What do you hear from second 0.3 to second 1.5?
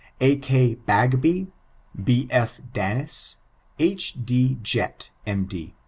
K. BAGBY,